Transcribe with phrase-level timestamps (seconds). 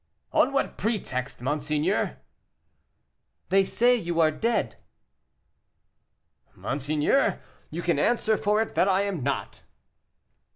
[0.33, 2.17] "On what pretext, monseigneur?"
[3.49, 4.77] "They say you are dead."
[6.55, 7.39] "Monseigneur,
[7.69, 9.61] you can answer for it that I am not."